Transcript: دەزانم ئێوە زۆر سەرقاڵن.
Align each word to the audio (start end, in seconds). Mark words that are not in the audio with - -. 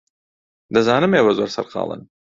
دەزانم 0.73 1.11
ئێوە 1.17 1.31
زۆر 1.37 1.49
سەرقاڵن. 1.55 2.01